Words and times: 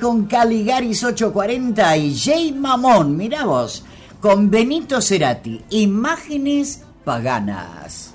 con 0.00 0.24
Caligaris 0.24 1.04
840 1.04 1.96
y 1.98 2.18
Jay 2.18 2.52
Mamón, 2.52 3.18
mirá 3.18 3.44
vos, 3.44 3.84
con 4.18 4.50
Benito 4.50 5.02
Cerati, 5.02 5.62
Imágenes 5.68 6.82
Paganas. 7.04 8.14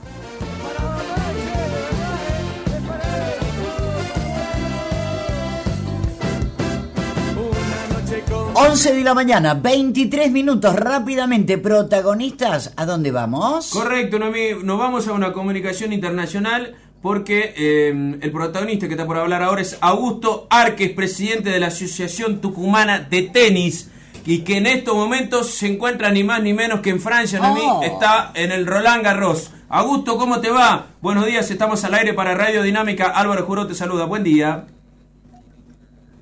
11 8.56 8.94
de 8.96 9.04
la 9.04 9.14
mañana, 9.14 9.54
23 9.54 10.32
minutos, 10.32 10.76
rápidamente, 10.76 11.60
protagonistas, 11.60 12.74
¿a 12.78 12.88
dónde 12.88 13.12
vamos? 13.12 13.70
Correcto, 13.70 14.18
nos 14.18 14.80
vamos 14.80 15.08
a 15.08 15.14
una 15.14 15.32
comunicación 15.34 15.94
internacional 15.94 16.76
porque 17.02 17.54
eh, 17.56 18.18
el 18.22 18.32
protagonista 18.32 18.88
que 18.88 18.94
está 18.94 19.06
por 19.06 19.18
hablar 19.18 19.42
ahora 19.42 19.62
es 19.62 19.78
Augusto 19.82 20.48
Arques, 20.50 20.92
presidente 20.92 21.50
de 21.50 21.60
la 21.60 21.68
Asociación 21.68 22.42
Tucumana 22.42 23.00
de 23.00 23.24
Tenis, 23.24 23.90
y 24.26 24.44
que 24.44 24.58
en 24.58 24.68
estos 24.68 24.96
momentos 24.96 25.50
se 25.52 25.68
encuentra 25.68 26.12
ni 26.12 26.24
más 26.24 26.44
ni 26.44 26.54
menos 26.54 26.82
que 26.82 26.90
en 26.90 27.00
Francia, 27.00 27.40
oh. 27.42 27.82
está 27.84 28.32
en 28.36 28.52
el 28.52 28.66
Roland 28.66 29.04
Garros. 29.04 29.54
Augusto, 29.70 30.18
¿cómo 30.18 30.42
te 30.42 30.50
va? 30.50 30.88
Buenos 31.02 31.26
días, 31.26 31.50
estamos 31.52 31.84
al 31.84 31.94
aire 31.94 32.14
para 32.14 32.34
Radio 32.34 32.64
Dinámica. 32.64 33.08
Álvaro 33.08 33.46
Juró 33.46 33.68
te 33.68 33.76
saluda, 33.76 34.06
buen 34.06 34.24
día. 34.24 34.66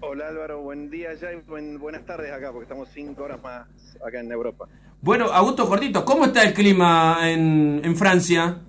Hola 0.02 0.28
Álvaro, 0.28 0.62
buen 0.62 0.90
día 0.90 1.10
ya 1.20 1.30
y 1.32 1.78
buenas 1.78 2.06
tardes 2.06 2.32
acá, 2.32 2.52
porque 2.52 2.64
estamos 2.64 2.88
cinco 2.94 3.24
horas 3.24 3.42
más 3.42 3.68
acá 4.06 4.20
en 4.20 4.32
Europa. 4.32 4.68
Bueno, 5.02 5.26
Augusto 5.26 5.68
Cortito, 5.68 6.06
¿cómo 6.06 6.26
está 6.26 6.44
el 6.44 6.54
clima 6.54 7.20
en, 7.24 7.82
en 7.84 7.96
Francia? 7.96 8.60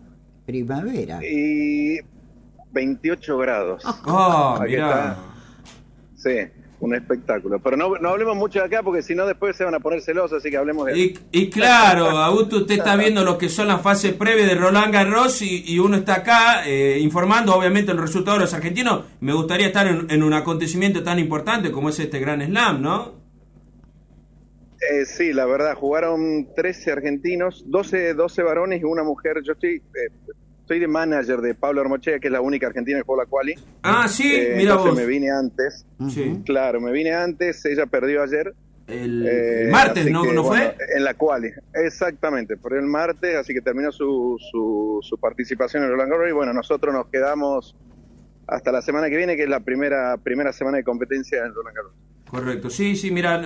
Primavera. 0.48 1.20
Y 1.23 1.98
28 2.73 3.37
grados. 3.37 3.83
Ah, 3.84 4.65
mira. 4.66 5.19
Sí, 6.16 6.30
un 6.80 6.95
espectáculo. 6.95 7.61
Pero 7.61 7.77
no, 7.77 7.98
no 7.98 8.09
hablemos 8.09 8.34
mucho 8.34 8.59
de 8.61 8.65
acá 8.65 8.83
porque 8.83 9.02
si 9.02 9.15
no 9.15 9.27
después 9.27 9.55
se 9.55 9.65
van 9.65 9.74
a 9.74 9.80
poner 9.80 10.01
celosos, 10.01 10.38
así 10.38 10.51
que 10.51 10.57
hablemos 10.57 10.87
de... 10.87 10.99
Y, 10.99 11.18
y 11.32 11.51
claro, 11.51 12.09
Augusto, 12.09 12.57
usted 12.60 12.79
está 12.79 12.96
viendo 12.96 13.24
lo 13.24 13.37
que 13.37 13.51
son 13.51 13.68
las 13.68 13.82
fases 13.82 14.15
previas 14.15 14.49
de 14.49 14.55
Roland 14.55 14.90
Garros 14.90 15.43
y, 15.43 15.79
uno 15.79 15.99
está 15.99 16.15
acá 16.15 16.66
eh, 16.66 16.99
informando 16.99 17.55
obviamente 17.55 17.93
el 17.93 17.99
resultado 17.99 18.38
de 18.38 18.45
los 18.45 18.55
argentinos. 18.55 19.05
Me 19.21 19.35
gustaría 19.35 19.66
estar 19.66 19.87
en, 19.87 20.10
en 20.10 20.23
un 20.23 20.33
acontecimiento 20.33 21.02
tan 21.02 21.18
importante 21.18 21.71
como 21.71 21.90
es 21.90 21.99
este 21.99 22.21
Gran 22.21 22.40
Slam, 22.40 22.80
¿no? 22.80 23.18
Eh, 24.80 25.04
sí, 25.07 25.32
la 25.32 25.46
verdad, 25.46 25.74
jugaron 25.74 26.48
13 26.54 26.93
argentinos, 26.93 27.65
12, 27.66 28.15
12 28.15 28.43
varones 28.43 28.80
y 28.80 28.84
una 28.84 29.02
mujer. 29.02 29.43
Yo 29.43 29.52
estoy, 29.52 29.76
eh, 29.76 30.10
soy 30.66 30.79
de 30.79 30.87
manager 30.87 31.40
de 31.40 31.54
Pablo 31.54 31.80
Armochea, 31.80 32.21
que 32.21 32.29
es 32.29 32.32
la 32.32 32.40
única 32.40 32.68
argentina 32.68 32.99
que 32.99 33.02
jugó 33.02 33.18
la 33.18 33.26
quali. 33.26 33.54
Ah, 33.82 34.06
sí, 34.06 34.34
eh, 34.37 34.54
mira 34.56 34.76
vos. 34.76 34.95
me 34.95 35.06
vine 35.06 35.30
antes. 35.30 35.84
Sí. 36.10 36.43
Claro, 36.45 36.80
me 36.80 36.93
vine 36.93 37.12
antes, 37.12 37.65
ella 37.65 37.87
perdió 37.87 38.23
ayer. 38.23 38.54
El, 38.87 39.26
eh, 39.29 39.68
martes, 39.71 40.10
¿no, 40.10 40.24
¿no 40.32 40.45
fue? 40.45 40.74
en 40.96 41.04
la 41.04 41.12
quali, 41.12 41.51
exactamente, 41.74 42.56
por 42.56 42.73
el 42.73 42.87
martes, 42.87 43.37
así 43.37 43.52
que 43.52 43.60
terminó 43.60 43.93
su, 43.93 44.38
su, 44.51 45.01
su 45.02 45.18
participación 45.18 45.82
en 45.82 45.90
Roland 45.90 46.10
Garros 46.10 46.30
y 46.30 46.32
bueno, 46.32 46.54
nosotros 46.54 46.95
nos 46.95 47.06
quedamos 47.09 47.76
hasta 48.46 48.73
la 48.73 48.80
semana 48.80 49.10
que 49.10 49.18
viene, 49.18 49.37
que 49.37 49.43
es 49.43 49.49
la 49.49 49.60
primera, 49.60 50.16
primera 50.16 50.54
semana 50.54 50.79
de 50.79 50.84
competencia 50.84 51.45
en 51.45 51.52
Roland 51.52 51.76
Garros. 51.76 51.93
Correcto, 52.30 52.71
sí, 52.71 52.96
sí, 52.96 53.10
mira, 53.10 53.43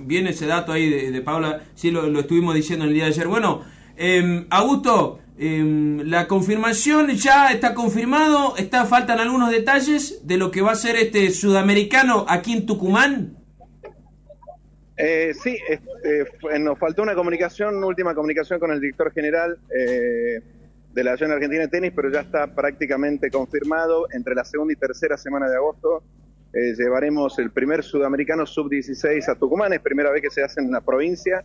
viene 0.00 0.30
ese 0.30 0.46
dato 0.46 0.72
ahí 0.72 1.10
de, 1.10 1.20
Paula, 1.22 1.62
sí 1.74 1.90
lo, 1.90 2.18
estuvimos 2.18 2.54
diciendo 2.54 2.84
el 2.84 2.92
día 2.92 3.04
de 3.04 3.10
ayer. 3.10 3.28
Bueno, 3.28 3.62
eh, 3.96 4.46
Augusto, 4.50 5.20
em, 5.38 6.00
la 6.00 6.26
confirmación 6.26 7.10
ya 7.10 7.52
está 7.52 7.74
confirmado, 7.74 8.56
está 8.56 8.84
faltan 8.84 9.20
algunos 9.20 9.50
detalles 9.50 10.26
de 10.26 10.36
lo 10.38 10.50
que 10.50 10.62
va 10.62 10.72
a 10.72 10.76
ser 10.76 10.96
este 10.96 11.30
sudamericano 11.30 12.24
aquí 12.28 12.52
en 12.52 12.66
Tucumán. 12.66 13.36
Eh, 14.96 15.34
sí, 15.34 15.58
eh, 15.68 16.58
nos 16.58 16.78
faltó 16.78 17.02
una 17.02 17.14
comunicación, 17.14 17.82
última 17.84 18.14
comunicación 18.14 18.58
con 18.58 18.70
el 18.72 18.80
director 18.80 19.12
general 19.12 19.58
eh, 19.70 20.40
de 20.92 21.04
la 21.04 21.10
Asociación 21.10 21.32
Argentina 21.32 21.62
de 21.62 21.68
Tenis, 21.68 21.92
pero 21.94 22.10
ya 22.10 22.20
está 22.20 22.46
prácticamente 22.54 23.30
confirmado 23.30 24.06
entre 24.12 24.34
la 24.34 24.44
segunda 24.44 24.72
y 24.72 24.76
tercera 24.76 25.18
semana 25.18 25.50
de 25.50 25.56
agosto 25.56 26.02
eh, 26.56 26.74
llevaremos 26.74 27.38
el 27.38 27.50
primer 27.50 27.82
sudamericano 27.82 28.46
sub-16 28.46 29.28
a 29.28 29.34
Tucumán, 29.34 29.74
es 29.74 29.80
primera 29.80 30.10
vez 30.10 30.22
que 30.22 30.30
se 30.30 30.42
hace 30.42 30.60
en 30.60 30.68
una 30.68 30.80
provincia, 30.80 31.44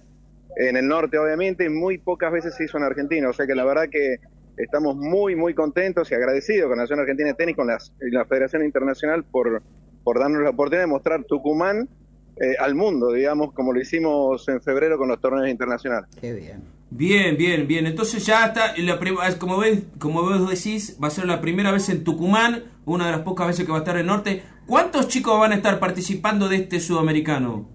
en 0.56 0.78
el 0.78 0.88
norte 0.88 1.18
obviamente, 1.18 1.66
y 1.66 1.70
muy 1.70 1.98
pocas 1.98 2.32
veces 2.32 2.56
se 2.56 2.64
hizo 2.64 2.78
en 2.78 2.84
Argentina, 2.84 3.30
o 3.30 3.34
sea 3.34 3.46
que 3.46 3.54
la 3.54 3.66
verdad 3.66 3.90
que 3.92 4.20
estamos 4.56 4.96
muy, 4.96 5.36
muy 5.36 5.54
contentos 5.54 6.10
y 6.12 6.16
agradecidos 6.16 6.70
con 6.70 6.78
la 6.78 6.84
Nación 6.84 7.00
Argentina 7.00 7.28
de 7.28 7.36
Tenis, 7.36 7.58
con 7.58 7.68
la 7.68 8.26
Federación 8.26 8.64
Internacional 8.64 9.26
por, 9.26 9.62
por 10.06 10.18
darnos 10.18 10.44
la 10.44 10.52
oportunidad 10.52 10.84
de 10.84 10.88
mostrar 10.88 11.24
Tucumán 11.26 11.90
eh, 12.38 12.56
al 12.60 12.76
mundo, 12.76 13.12
digamos, 13.12 13.52
como 13.54 13.74
lo 13.74 13.82
hicimos 13.82 14.48
en 14.48 14.62
febrero 14.62 14.98
con 14.98 15.10
los 15.10 15.20
torneos 15.20 15.50
internacionales. 15.50 16.10
Qué 16.20 16.34
bien. 16.34 16.62
Bien, 16.94 17.38
bien, 17.38 17.68
bien. 17.68 17.88
Entonces 17.88 18.25
ya 18.25 18.47
está, 18.47 18.74
la 18.78 19.00
como, 19.40 19.59
ves, 19.59 19.84
como 19.97 20.24
vos 20.24 20.50
decís, 20.50 20.97
va 21.02 21.07
a 21.07 21.12
ser 21.12 21.25
la 21.25 21.40
primera 21.40 21.72
vez 21.72 21.88
en 21.88 22.03
Tucumán, 22.03 22.66
una 22.84 23.06
de 23.06 23.12
las 23.13 23.22
pocas 23.22 23.47
veces 23.47 23.66
que 23.66 23.72
va 23.72 23.78
a 23.78 23.81
estar 23.81 23.96
en 23.96 24.02
el 24.02 24.07
norte. 24.07 24.44
¿Cuántos 24.68 25.07
chicos 25.07 25.40
van 25.40 25.53
a 25.53 25.56
estar 25.56 25.80
participando 25.80 26.50
de 26.50 26.57
este 26.57 26.81
sudamericano? 26.81 27.69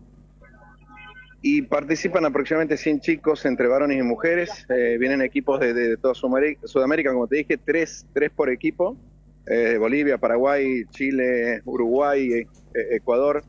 Y 1.41 1.63
participan 1.63 2.27
aproximadamente 2.27 2.77
100 2.77 3.01
chicos 3.01 3.47
entre 3.47 3.69
varones 3.69 3.99
y 3.99 4.03
mujeres. 4.03 4.67
Eh, 4.69 4.99
vienen 5.01 5.23
equipos 5.23 5.61
de, 5.61 5.97
toda 5.97 6.15
Sudamérica, 6.15 7.11
como 7.11 7.27
te 7.27 7.37
dije, 7.37 7.57
tres, 7.57 8.05
tres 8.13 8.31
por 8.31 8.51
equipo. 8.51 8.99
Eh, 9.47 9.79
Bolivia, 9.79 10.19
Paraguay, 10.19 10.85
Chile, 10.91 11.63
Uruguay, 11.65 12.33
eh, 12.33 12.47
Ecuador, 12.91 13.43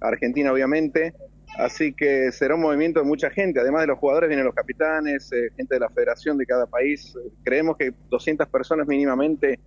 Argentina 0.00 0.52
obviamente. 0.52 1.14
Así 1.58 1.92
que 1.92 2.32
será 2.32 2.54
un 2.54 2.62
movimiento 2.62 3.00
de 3.00 3.06
mucha 3.06 3.30
gente. 3.30 3.60
Además 3.60 3.82
de 3.82 3.88
los 3.88 3.98
jugadores, 3.98 4.28
vienen 4.28 4.44
los 4.44 4.54
capitanes, 4.54 5.30
gente 5.56 5.74
de 5.74 5.80
la 5.80 5.88
federación 5.88 6.36
de 6.36 6.46
cada 6.46 6.66
país. 6.66 7.16
creemos 7.44 7.76
que 7.76 7.92
200 8.10 8.48
personas 8.48 8.86
mínimamente 8.86 9.60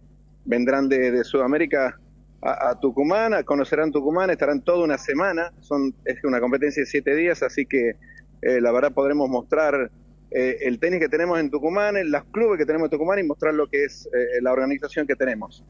vendrán 0.46 0.90
de 0.90 1.24
Sudamérica 1.24 1.98
a, 2.42 2.80
Tucumán, 2.80 3.44
conocerán 3.44 3.92
Tucumán, 3.92 4.30
estarán 4.30 4.62
toda 4.62 4.84
una 4.84 4.98
semana, 4.98 5.52
son 5.62 5.94
es 6.06 6.24
una 6.24 6.40
competencia 6.40 6.82
de 6.82 6.88
siete 6.88 7.16
días, 7.16 7.42
así 7.44 7.66
que 7.66 7.96
eh, 8.42 8.62
la 8.62 8.72
verdad 8.72 8.94
podremos 8.94 9.30
mostrar 9.30 9.92
eh, 10.30 10.58
el 10.62 10.80
tenis 10.80 11.00
que 11.00 11.10
tenemos 11.10 11.40
en 11.40 11.50
Tucumán, 11.50 11.96
los 12.10 12.24
clubes 12.26 12.60
que 12.60 12.66
tenemos 12.66 12.88
en 12.88 12.92
Tucumán 12.92 13.20
y 13.20 13.24
mostrar 13.24 13.54
lo 13.54 13.68
que 13.68 13.86
es 13.86 14.08
eh, 14.14 14.42
la 14.42 14.52
organización 14.52 15.08
que 15.08 15.16
tenemos. 15.16 15.64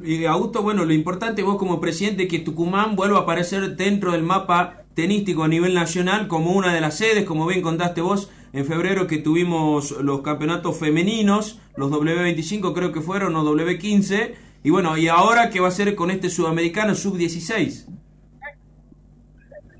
Y 0.00 0.24
Augusto, 0.24 0.62
bueno, 0.62 0.84
lo 0.84 0.92
importante 0.92 1.42
vos 1.42 1.56
como 1.56 1.80
presidente 1.80 2.28
que 2.28 2.38
Tucumán 2.38 2.94
vuelva 2.94 3.18
a 3.18 3.22
aparecer 3.22 3.76
dentro 3.76 4.12
del 4.12 4.22
mapa 4.22 4.81
tenístico 4.94 5.44
a 5.44 5.48
nivel 5.48 5.74
nacional 5.74 6.28
como 6.28 6.52
una 6.52 6.74
de 6.74 6.80
las 6.80 6.98
sedes, 6.98 7.24
como 7.24 7.46
bien 7.46 7.62
contaste 7.62 8.00
vos, 8.00 8.30
en 8.52 8.66
febrero 8.66 9.06
que 9.06 9.18
tuvimos 9.18 9.92
los 9.92 10.22
campeonatos 10.22 10.78
femeninos, 10.78 11.60
los 11.76 11.90
W25 11.90 12.74
creo 12.74 12.92
que 12.92 13.00
fueron, 13.00 13.34
o 13.36 13.44
W15, 13.44 14.34
y 14.64 14.70
bueno, 14.70 14.96
¿y 14.96 15.08
ahora 15.08 15.50
qué 15.50 15.60
va 15.60 15.68
a 15.68 15.72
ser 15.72 15.94
con 15.94 16.10
este 16.10 16.28
sudamericano 16.28 16.94
sub-16? 16.94 17.86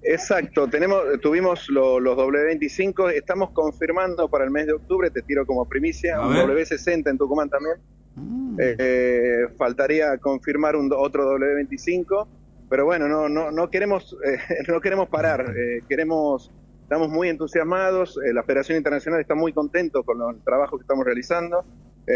Exacto, 0.05 0.69
tenemos, 0.69 1.01
tuvimos 1.21 1.69
los 1.69 2.01
W25, 2.03 3.13
estamos 3.13 3.51
confirmando 3.51 4.29
para 4.29 4.45
el 4.45 4.51
mes 4.51 4.67
de 4.67 4.73
octubre, 4.73 5.11
te 5.11 5.23
tiro 5.23 5.47
como 5.47 5.69
primicia, 5.69 6.21
un 6.21 6.35
W60 6.35 7.11
en 7.11 7.19
Tucumán 7.19 7.49
también. 7.49 7.77
Mm. 8.17 8.57
Eh, 8.59 9.47
faltaría 9.57 10.19
confirmar 10.19 10.77
un 10.77 10.93
otro 10.93 11.39
W25, 11.39 12.27
pero 12.73 12.87
bueno, 12.87 13.07
no, 13.07 13.29
no, 13.29 13.51
no 13.51 13.69
queremos, 13.69 14.17
eh, 14.25 14.39
no 14.67 14.81
queremos 14.81 15.11
parar, 15.11 15.45
eh, 15.55 15.83
queremos, 15.87 16.51
estamos 16.85 17.11
muy 17.11 17.29
entusiasmados, 17.29 18.19
la 18.33 18.43
Federación 18.43 18.79
Internacional 18.79 19.21
está 19.21 19.35
muy 19.35 19.53
contento 19.53 20.03
con 20.03 20.17
el 20.35 20.43
trabajo 20.43 20.79
que 20.79 20.83
estamos 20.83 21.05
realizando 21.05 21.67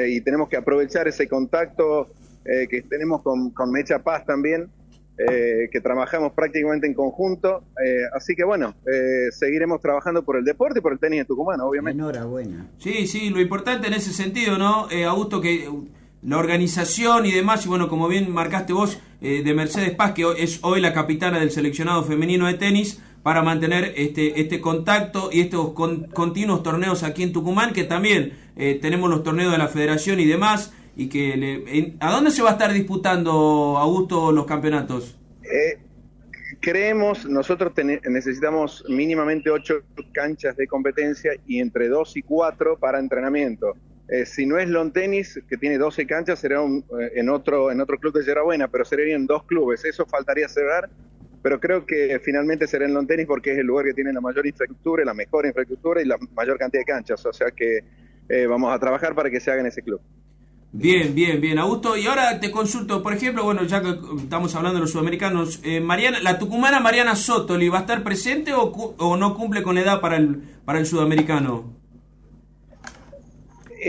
y 0.08 0.20
tenemos 0.22 0.48
que 0.48 0.56
aprovechar 0.56 1.06
ese 1.06 1.28
contacto 1.28 2.08
eh, 2.48 2.68
que 2.68 2.82
tenemos 2.82 3.22
con, 3.22 3.52
Mecha 3.72 3.98
Paz 3.98 4.24
también, 4.24 4.70
eh, 5.18 5.68
que 5.72 5.80
trabajamos 5.80 6.32
prácticamente 6.32 6.86
en 6.86 6.94
conjunto. 6.94 7.64
Eh, 7.84 8.04
así 8.14 8.36
que 8.36 8.44
bueno, 8.44 8.74
seguiremos 9.30 9.80
trabajando 9.80 10.24
por 10.24 10.36
el 10.36 10.44
deporte 10.44 10.78
y 10.78 10.82
por 10.82 10.92
el 10.92 10.98
tenis 10.98 11.20
de 11.20 11.24
Tucumán, 11.24 11.60
obviamente. 11.60 12.00
Enhorabuena. 12.00 12.70
Sí, 12.78 13.06
sí, 13.06 13.30
lo 13.30 13.40
importante 13.40 13.88
en 13.88 13.94
ese 13.94 14.12
sentido, 14.12 14.58
¿no? 14.58 14.88
Augusto, 15.06 15.40
que 15.40 15.68
la 16.26 16.38
organización 16.38 17.24
y 17.24 17.32
demás, 17.32 17.64
y 17.64 17.68
bueno, 17.68 17.88
como 17.88 18.08
bien 18.08 18.30
marcaste 18.30 18.72
vos, 18.72 19.00
de 19.20 19.54
Mercedes 19.54 19.92
Paz, 19.92 20.12
que 20.12 20.24
es 20.36 20.58
hoy 20.62 20.80
la 20.80 20.92
capitana 20.92 21.38
del 21.38 21.50
seleccionado 21.50 22.04
femenino 22.04 22.46
de 22.46 22.54
tenis, 22.54 23.00
para 23.22 23.42
mantener 23.42 23.94
este, 23.96 24.40
este 24.40 24.60
contacto 24.60 25.30
y 25.32 25.40
estos 25.40 25.72
continuos 25.72 26.62
torneos 26.62 27.02
aquí 27.02 27.22
en 27.22 27.32
Tucumán, 27.32 27.72
que 27.72 27.84
también 27.84 28.34
tenemos 28.54 29.08
los 29.08 29.22
torneos 29.22 29.50
de 29.50 29.58
la 29.58 29.68
federación 29.68 30.20
y 30.20 30.26
demás 30.26 30.72
y 30.96 31.08
que 31.08 31.36
le, 31.36 31.94
¿a 32.00 32.10
dónde 32.10 32.30
se 32.30 32.42
va 32.42 32.50
a 32.50 32.52
estar 32.52 32.72
disputando 32.72 33.76
Augusto 33.78 34.32
los 34.32 34.46
campeonatos? 34.46 35.16
Eh, 35.42 35.78
creemos, 36.60 37.26
nosotros 37.26 37.72
necesitamos 38.08 38.84
mínimamente 38.88 39.50
ocho 39.50 39.82
canchas 40.12 40.56
de 40.56 40.66
competencia 40.66 41.32
y 41.46 41.60
entre 41.60 41.88
dos 41.88 42.16
y 42.16 42.22
cuatro 42.22 42.78
para 42.78 42.98
entrenamiento. 42.98 43.74
Eh, 44.08 44.24
si 44.24 44.46
no 44.46 44.58
es 44.58 44.68
Long 44.68 44.92
Tennis, 44.92 45.40
que 45.48 45.56
tiene 45.56 45.78
12 45.78 46.06
canchas, 46.06 46.38
será 46.38 46.60
un, 46.62 46.84
eh, 47.00 47.12
en, 47.16 47.28
otro, 47.28 47.72
en 47.72 47.80
otro 47.80 47.98
club 47.98 48.14
de 48.14 48.40
Buena, 48.40 48.68
pero 48.68 48.84
serían 48.84 49.26
dos 49.26 49.42
clubes. 49.44 49.84
Eso 49.84 50.06
faltaría 50.06 50.48
cerrar, 50.48 50.88
pero 51.42 51.58
creo 51.58 51.84
que 51.84 52.20
finalmente 52.22 52.66
será 52.66 52.86
en 52.86 52.94
Long 52.94 53.06
Tennis 53.06 53.26
porque 53.26 53.52
es 53.52 53.58
el 53.58 53.66
lugar 53.66 53.86
que 53.86 53.94
tiene 53.94 54.12
la 54.12 54.20
mayor 54.20 54.46
infraestructura, 54.46 55.04
la 55.04 55.14
mejor 55.14 55.46
infraestructura 55.46 56.00
y 56.00 56.04
la 56.04 56.18
mayor 56.34 56.56
cantidad 56.58 56.82
de 56.82 56.84
canchas. 56.84 57.24
O 57.26 57.32
sea 57.32 57.50
que 57.50 57.80
eh, 58.28 58.46
vamos 58.46 58.72
a 58.72 58.78
trabajar 58.78 59.14
para 59.14 59.30
que 59.30 59.40
se 59.40 59.50
haga 59.50 59.60
en 59.60 59.66
ese 59.66 59.82
club. 59.82 60.00
Bien, 60.70 61.14
bien, 61.14 61.40
bien, 61.40 61.58
Augusto. 61.58 61.96
Y 61.96 62.06
ahora 62.06 62.38
te 62.38 62.50
consulto, 62.50 63.02
por 63.02 63.12
ejemplo, 63.12 63.44
bueno, 63.44 63.64
ya 63.64 63.80
que 63.80 63.98
estamos 64.18 64.54
hablando 64.54 64.78
de 64.78 64.82
los 64.82 64.90
sudamericanos, 64.90 65.60
eh, 65.64 65.80
Mariana, 65.80 66.20
¿la 66.20 66.38
tucumana 66.38 66.80
Mariana 66.80 67.16
Sotoli 67.16 67.68
va 67.68 67.78
a 67.78 67.80
estar 67.82 68.04
presente 68.04 68.52
o, 68.52 68.64
o 68.64 69.16
no 69.16 69.34
cumple 69.34 69.62
con 69.62 69.78
edad 69.78 70.00
para 70.00 70.16
el, 70.16 70.42
para 70.64 70.78
el 70.78 70.86
sudamericano? 70.86 71.75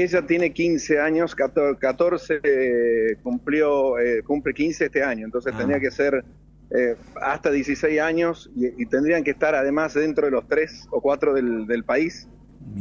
Ella 0.03 0.25
tiene 0.25 0.53
15 0.53 0.99
años, 0.99 1.35
14 1.35 2.39
eh, 2.44 3.17
cumplió, 3.23 3.97
eh, 3.99 4.21
cumple 4.23 4.53
15 4.53 4.85
este 4.85 5.03
año, 5.03 5.25
entonces 5.25 5.53
Ah. 5.55 5.57
tenía 5.57 5.79
que 5.79 5.91
ser 5.91 6.23
eh, 6.69 6.95
hasta 7.21 7.49
16 7.49 7.99
años 8.01 8.51
y, 8.55 8.67
y 8.83 8.85
tendrían 8.88 9.23
que 9.23 9.31
estar 9.31 9.55
además 9.55 9.94
dentro 9.94 10.25
de 10.25 10.31
los 10.31 10.47
3 10.47 10.88
o 10.91 10.99
4 11.01 11.33
del, 11.33 11.65
del 11.65 11.83
país. 11.83 12.27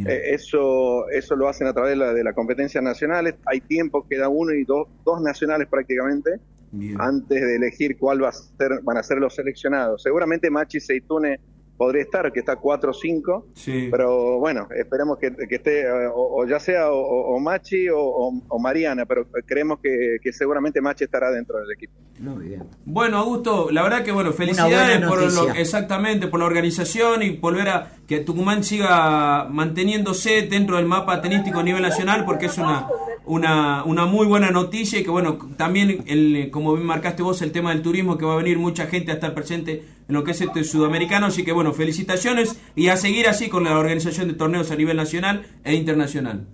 Eh, 0.05 0.35
eso, 0.35 1.09
eso 1.11 1.37
lo 1.37 1.49
hacen 1.49 1.69
a 1.69 1.73
través 1.73 1.91
de 1.91 1.97
la, 1.97 2.13
de 2.13 2.25
la 2.25 2.33
competencia 2.33 2.81
nacionales. 2.81 3.37
Hay 3.47 3.61
tiempo, 3.61 4.05
queda 4.09 4.29
uno 4.29 4.53
y 4.53 4.65
dos, 4.65 4.89
dos 5.05 5.23
nacionales 5.23 5.69
prácticamente 5.69 6.41
Bien. 6.73 7.01
antes 7.01 7.41
de 7.41 7.55
elegir 7.55 7.97
cuál 7.97 8.25
va 8.25 8.31
a 8.31 8.33
ser, 8.33 8.81
van 8.83 8.97
a 8.97 9.03
ser 9.05 9.19
los 9.19 9.37
seleccionados. 9.37 10.03
Seguramente 10.03 10.51
Machi 10.51 10.81
Seitune 10.81 11.39
podría 11.77 12.03
estar, 12.03 12.33
que 12.33 12.41
está 12.41 12.57
4 12.57 12.91
o 12.91 12.95
5, 12.95 13.47
Sí. 13.55 13.89
pero 13.91 14.39
bueno, 14.39 14.67
esperemos 14.77 15.19
que, 15.19 15.31
que 15.35 15.55
esté, 15.57 15.83
eh, 15.83 16.07
o, 16.15 16.41
o 16.43 16.47
ya 16.47 16.59
sea 16.59 16.91
o, 16.91 17.39
Machi 17.39 17.89
o, 17.89 17.99
o- 18.01 18.43
o 18.49 18.59
Mariana, 18.59 19.05
pero 19.07 19.27
creemos 19.45 19.79
que, 19.81 20.17
que 20.23 20.33
seguramente 20.33 20.81
Machi 20.81 21.05
estará 21.05 21.31
dentro 21.31 21.59
del 21.59 21.71
equipo. 21.73 21.93
Muy 22.19 22.49
bien. 22.49 22.63
Bueno, 22.87 23.19
Augusto, 23.19 23.69
la 23.71 23.83
verdad 23.83 24.03
que 24.03 24.11
bueno, 24.13 24.33
felicidades 24.33 25.07
por 25.07 25.21
lo, 25.33 25.51
exactamente 25.53 26.29
por 26.29 26.41
la 26.41 26.47
organización 26.47 27.23
y 27.23 27.37
volver 27.37 27.69
a 27.69 27.93
que 28.09 28.21
Tucumán 28.21 28.65
siga 28.65 29.45
manteniéndose 29.51 30.43
dentro 30.49 30.77
del 30.77 30.87
mapa 30.87 31.21
tenístico 31.21 31.61
a 31.61 31.63
nivel 31.63 31.83
nacional 31.83 32.25
porque 32.25 32.47
es 32.47 32.57
una 32.59 32.87
una, 33.27 33.83
una 33.85 34.07
muy 34.07 34.25
buena 34.25 34.51
noticia 34.53 35.01
y 35.01 35.03
que 35.03 35.11
bueno, 35.11 35.37
también 35.57 36.05
el, 36.07 36.49
como 36.53 36.75
bien 36.75 36.87
marcaste 36.87 37.25
vos 37.25 37.43
el 37.43 37.51
tema 37.51 37.71
del 37.73 37.83
turismo 37.83 38.17
que 38.17 38.25
va 38.25 38.35
a 38.35 38.37
venir 38.37 38.57
mucha 38.57 38.87
gente 38.87 39.11
a 39.11 39.15
estar 39.15 39.35
presente 39.35 39.83
en 40.09 40.15
lo 40.15 40.23
que 40.25 40.31
es 40.33 40.41
este 40.41 40.63
sudamericano, 40.65 41.27
así 41.27 41.45
que 41.45 41.53
bueno, 41.53 41.73
felicitaciones 41.73 42.61
y 42.75 42.89
a 42.89 42.97
seguir 42.97 43.27
así 43.29 43.49
con 43.49 43.65
la 43.65 43.79
organización 43.79 44.29
de 44.29 44.35
torneos 44.35 44.71
a 44.71 44.77
nivel 44.77 44.97
nacional 44.97 45.47
e 45.65 45.75
internacional. 45.75 46.47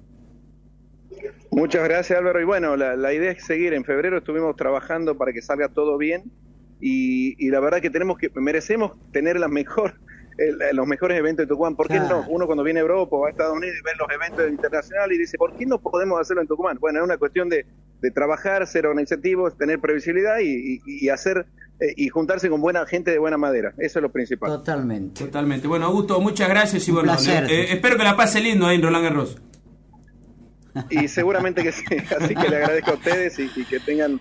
Muchas 1.50 1.84
gracias 1.84 2.18
Álvaro. 2.18 2.40
Y 2.40 2.44
bueno, 2.44 2.76
la, 2.76 2.96
la 2.96 3.12
idea 3.12 3.30
es 3.32 3.44
seguir. 3.44 3.74
En 3.74 3.84
febrero 3.84 4.18
estuvimos 4.18 4.56
trabajando 4.56 5.16
para 5.18 5.32
que 5.32 5.42
salga 5.42 5.68
todo 5.68 5.98
bien 5.98 6.32
y, 6.80 7.34
y 7.44 7.50
la 7.50 7.60
verdad 7.60 7.80
que 7.80 7.90
tenemos 7.90 8.16
que 8.18 8.30
merecemos 8.36 8.92
tener 9.12 9.38
la 9.38 9.48
mejor 9.48 9.94
el- 10.38 10.74
los 10.74 10.86
mejores 10.86 11.18
eventos 11.18 11.44
de 11.44 11.48
Tucumán. 11.48 11.76
¿Por 11.76 11.88
qué 11.88 11.98
Claro. 11.98 12.22
no? 12.22 12.28
Uno 12.30 12.46
cuando 12.46 12.64
viene 12.64 12.80
a 12.80 12.82
Europa 12.82 13.14
o 13.16 13.26
a 13.26 13.30
Estados 13.30 13.54
Unidos 13.54 13.76
y 13.78 13.84
ve 13.84 13.90
los 13.98 14.08
eventos 14.10 14.48
internacionales 14.50 15.14
y 15.14 15.20
dice, 15.20 15.36
¿por 15.36 15.54
qué 15.54 15.66
no 15.66 15.78
podemos 15.78 16.18
hacerlo 16.18 16.40
en 16.40 16.48
Tucumán? 16.48 16.78
Bueno, 16.80 17.00
es 17.00 17.04
una 17.04 17.18
cuestión 17.18 17.50
de, 17.50 17.66
de 18.02 18.10
trabajar, 18.10 18.66
ser 18.66 18.86
organizativos, 18.86 19.56
tener 19.56 19.78
previsibilidad 19.80 20.38
y, 20.40 20.80
y- 20.84 21.06
y 21.06 21.08
hacer 21.08 21.46
eh, 21.80 21.94
y 21.96 22.08
juntarse 22.08 22.48
con 22.50 22.60
buena 22.60 22.84
gente 22.86 23.10
de 23.10 23.18
buena 23.18 23.38
madera. 23.38 23.72
Eso 23.78 23.98
es 23.98 24.02
lo 24.02 24.12
principal. 24.12 24.50
Totalmente. 24.50 25.24
Totalmente. 25.24 25.66
Bueno, 25.68 25.86
Augusto, 25.86 26.20
muchas 26.20 26.48
gracias 26.48 26.86
y 26.86 26.90
Un 26.90 26.96
bueno, 26.98 27.12
placer. 27.12 27.44
eh, 27.44 27.60
eh, 27.62 27.66
espero 27.70 27.96
que 27.96 28.04
la 28.04 28.16
pase 28.16 28.40
lindo 28.40 28.66
ahí 28.66 28.76
en 28.76 28.82
Roland 28.82 29.04
Garros. 29.04 29.40
Y 30.90 31.08
seguramente 31.08 31.62
que 31.62 31.72
sí. 31.72 31.84
Así 32.20 32.34
que 32.34 32.48
le 32.48 32.56
agradezco 32.56 32.92
a 32.92 32.94
ustedes 32.94 33.38
y, 33.38 33.50
y 33.56 33.64
que 33.64 33.78
tengan 33.80 34.20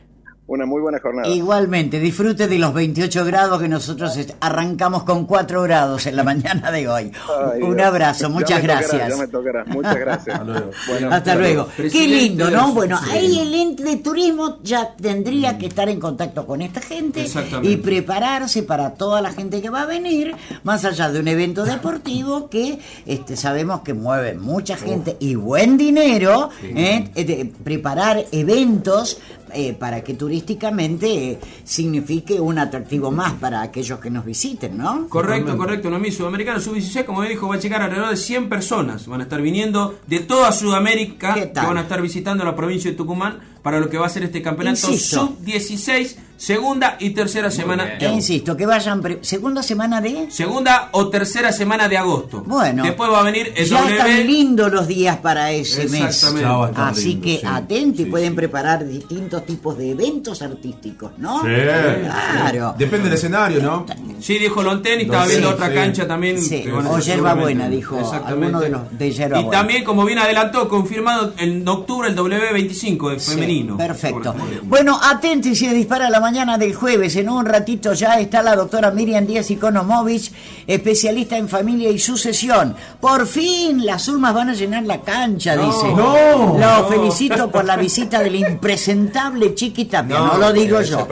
una 0.51 0.65
muy 0.65 0.81
buena 0.81 0.99
jornada. 0.99 1.27
Igualmente, 1.29 1.97
disfrute 1.99 2.47
de 2.47 2.59
los 2.59 2.73
28 2.73 3.23
grados 3.23 3.61
que 3.61 3.69
nosotros 3.69 4.17
arrancamos 4.41 5.03
con 5.03 5.25
4 5.25 5.61
grados 5.63 6.05
en 6.07 6.15
la 6.17 6.23
mañana 6.23 6.71
de 6.71 6.89
hoy. 6.89 7.11
Ay, 7.53 7.61
Un 7.61 7.79
abrazo, 7.79 8.23
Ya 8.23 8.29
muchas 8.29 8.61
me 8.61 8.67
tocará, 8.67 8.79
gracias. 8.81 9.09
ya 9.09 9.15
me 9.15 9.27
tocará. 9.27 9.65
Muchas 9.65 9.95
gracias. 9.95 10.35
Hasta 10.39 10.43
luego. 10.43 10.71
Bueno, 10.87 11.11
Hasta 11.11 11.35
luego. 11.35 11.67
Qué 11.77 12.07
lindo, 12.07 12.51
¿no? 12.51 12.73
Bueno, 12.73 12.99
ahí 13.09 13.39
el 13.39 13.53
ente 13.53 13.83
de 13.83 13.95
turismo 13.97 14.57
ya 14.61 14.93
tendría 15.01 15.57
que 15.57 15.67
estar 15.67 15.87
en 15.87 15.99
contacto 16.01 16.45
con 16.45 16.61
esta 16.61 16.81
gente 16.81 17.25
y 17.63 17.77
prepararse 17.77 18.63
para 18.63 18.91
toda 18.95 19.21
la 19.21 19.31
gente 19.31 19.61
que 19.61 19.69
va 19.69 19.83
a 19.83 19.85
venir, 19.85 20.35
más 20.63 20.83
allá 20.83 21.09
de 21.09 21.19
un 21.21 21.27
evento 21.29 21.63
deportivo 21.63 22.49
que 22.49 22.79
este, 23.05 23.37
sabemos 23.37 23.81
que 23.81 23.93
mueve 23.93 24.33
mucha 24.33 24.75
gente 24.75 25.15
y 25.19 25.35
buen 25.35 25.77
dinero, 25.77 26.49
¿eh? 26.61 27.09
Eh, 27.15 27.23
de 27.23 27.51
preparar 27.63 28.25
eventos 28.31 29.17
eh, 29.53 29.73
para 29.73 30.03
que 30.03 30.13
turísticamente 30.13 31.31
eh, 31.31 31.39
signifique 31.63 32.39
un 32.39 32.57
atractivo 32.57 33.11
más 33.11 33.33
para 33.33 33.61
aquellos 33.61 33.99
que 33.99 34.09
nos 34.09 34.25
visiten, 34.25 34.77
¿no? 34.77 35.07
Correcto, 35.09 35.57
correcto. 35.57 35.89
No, 35.89 35.99
mi 35.99 36.11
sudamericano 36.11 36.59
sub-16, 36.59 37.05
como 37.05 37.23
dijo, 37.23 37.47
va 37.47 37.55
a 37.55 37.59
llegar 37.59 37.81
alrededor 37.81 38.09
de 38.09 38.17
100 38.17 38.49
personas. 38.49 39.07
Van 39.07 39.21
a 39.21 39.23
estar 39.23 39.41
viniendo 39.41 39.99
de 40.07 40.19
toda 40.19 40.51
Sudamérica, 40.51 41.33
¿Qué 41.33 41.51
que 41.51 41.59
van 41.59 41.77
a 41.77 41.81
estar 41.81 42.01
visitando 42.01 42.43
la 42.43 42.55
provincia 42.55 42.91
de 42.91 42.97
Tucumán 42.97 43.39
para 43.61 43.79
lo 43.79 43.89
que 43.89 43.97
va 43.97 44.07
a 44.07 44.09
ser 44.09 44.23
este 44.23 44.41
campeonato 44.41 44.91
Insisto. 44.91 45.27
sub-16, 45.27 46.15
segunda 46.41 46.95
y 46.99 47.11
tercera 47.11 47.51
semana 47.51 47.85
de 47.85 47.91
agosto. 47.91 48.15
insisto, 48.15 48.57
que 48.57 48.65
vayan 48.65 48.99
pre- 48.99 49.19
segunda 49.21 49.61
semana 49.61 50.01
de... 50.01 50.31
Segunda 50.31 50.89
o 50.93 51.07
tercera 51.07 51.51
semana 51.51 51.87
de 51.87 51.97
agosto. 51.97 52.41
Bueno, 52.47 52.83
Después 52.83 53.11
va 53.11 53.19
a 53.19 53.23
venir 53.23 53.53
el 53.55 53.67
ya 53.69 53.77
W. 53.81 53.95
están 53.95 54.25
lindos 54.25 54.71
los 54.71 54.87
días 54.87 55.17
para 55.17 55.51
ese 55.51 55.83
mes. 55.87 56.01
Exactamente. 56.01 56.41
Ya 56.49 56.53
va 56.57 56.65
a 56.65 56.69
estar 56.69 56.89
Así 56.89 57.09
lindo, 57.09 57.23
que 57.25 57.37
sí. 57.37 57.45
atenti, 57.45 58.03
Sí, 58.05 58.09
pueden 58.09 58.29
sí. 58.29 58.35
preparar 58.37 58.87
distintos 58.87 59.45
tipos 59.45 59.77
de 59.77 59.91
eventos 59.91 60.41
artísticos, 60.41 61.11
¿no? 61.19 61.41
Sí. 61.43 61.47
Claro. 61.51 62.73
Depende 62.75 63.05
del 63.09 63.13
escenario, 63.19 63.61
¿no? 63.61 63.85
Sí, 64.19 64.39
dijo 64.39 64.63
Lonten 64.63 64.99
y 64.99 65.03
estaba 65.03 65.25
Sí, 65.25 65.29
viendo 65.31 65.49
otra 65.51 65.67
sí. 65.67 65.73
cancha 65.75 66.07
también. 66.07 66.41
Sí, 66.41 66.63
que 66.63 66.71
van 66.71 66.87
a 66.87 66.89
o 66.89 66.97
Yerbabuena, 66.99 67.45
seguramente. 67.65 67.75
dijo 67.75 67.99
Exactamente. 67.99 68.45
alguno 68.45 68.59
de 68.61 68.69
los 68.69 68.97
de 68.97 69.07
Y 69.07 69.11
Yerbabuena. 69.11 69.51
también, 69.51 69.83
como 69.83 70.05
bien 70.05 70.17
adelantó, 70.17 70.67
confirmado 70.67 71.33
en 71.37 71.67
octubre 71.67 72.09
el 72.09 72.15
W25 72.15 73.11
de 73.11 73.19
Sí, 73.19 73.31
femenino. 73.35 73.77
perfecto. 73.77 74.33
Bueno, 74.63 74.99
atenti 74.99 75.55
si 75.55 75.67
dispara 75.67 76.09
la 76.09 76.19
mañana 76.19 76.30
del 76.31 76.73
jueves. 76.73 77.15
En 77.17 77.29
un 77.29 77.45
ratito 77.45 77.93
ya 77.93 78.17
está 78.19 78.41
la 78.41 78.55
doctora 78.55 78.89
Miriam 78.91 79.25
Díaz 79.25 79.51
Ikonomovich, 79.51 80.31
especialista 80.65 81.37
en 81.37 81.49
familia 81.49 81.89
y 81.89 81.99
sucesión. 81.99 82.73
Por 83.01 83.27
fin 83.27 83.85
las 83.85 84.07
Ulmas 84.07 84.33
van 84.33 84.49
a 84.49 84.53
llenar 84.53 84.83
la 84.83 85.01
cancha, 85.01 85.57
dice. 85.57 85.93
no, 85.93 86.57
Lo 86.57 86.87
felicito 86.87 87.51
por 87.51 87.65
la 87.65 87.75
visita 87.75 88.19
del 88.19 88.35
impresentable 88.35 89.53
Chiquitapia, 89.53 90.19
no, 90.19 90.27
No, 90.27 90.37
lo 90.37 90.53
digo 90.53 90.81
yo. 90.81 91.05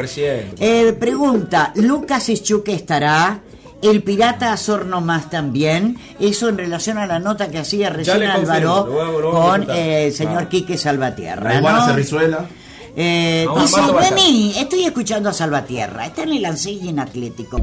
Eh, 0.57 0.93
pregunta, 0.97 1.73
¿Lucas 1.75 2.29
Eschuque 2.29 2.73
estará? 2.73 3.41
¿El 3.81 4.03
pirata 4.03 4.51
Azorno 4.53 4.99
más 5.01 5.29
también? 5.29 5.97
Eso 6.19 6.49
en 6.49 6.57
relación 6.57 6.97
a 6.97 7.05
la 7.07 7.19
nota 7.19 7.49
que 7.49 7.59
hacía 7.59 7.89
recién 7.89 8.17
confirmo, 8.19 8.51
Álvaro 8.51 9.31
con 9.31 9.69
eh, 9.69 10.07
el 10.07 10.13
señor 10.13 10.43
Ah. 10.43 10.49
Quique 10.49 10.77
Salvatierra. 10.77 11.49
La 11.53 11.57
iguana 11.59 11.79
¿no? 11.79 11.85
Cerrizuela. 11.87 12.45
Eh, 12.95 13.45
No, 13.47 13.61
dice, 13.61 13.81
vení, 14.15 14.53
estoy 14.57 14.83
escuchando 14.85 15.29
a 15.29 15.33
Salvatierra, 15.33 16.05
está 16.05 16.23
en 16.23 16.33
el 16.33 16.45
Ansegin 16.45 16.99
Atlético. 16.99 17.57